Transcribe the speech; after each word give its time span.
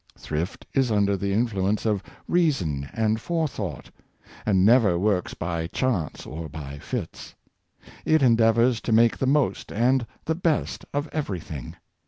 Thrift 0.17 0.65
is 0.73 0.89
under 0.89 1.15
the 1.15 1.31
in 1.31 1.47
fluence 1.47 1.85
of 1.85 2.01
reason 2.27 2.89
and 2.91 3.21
forethought, 3.21 3.91
and 4.47 4.65
never 4.65 4.97
works 4.97 5.35
by 5.35 5.67
chance 5.67 6.25
or 6.25 6.49
by 6.49 6.79
fits. 6.79 7.35
It 8.03 8.23
endeavors 8.23 8.81
to 8.81 8.91
make 8.91 9.19
the 9.19 9.27
most 9.27 9.71
and 9.71 10.07
the 10.25 10.33
best 10.33 10.85
of 10.91 11.07
every 11.11 11.39
thing. 11.39 11.75